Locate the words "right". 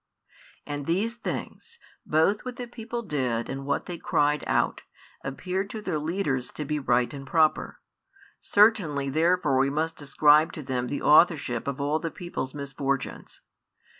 6.79-7.13